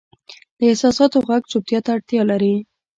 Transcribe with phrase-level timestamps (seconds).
[0.57, 2.55] د احساساتو ږغ چوپتیا ته اړتیا لري.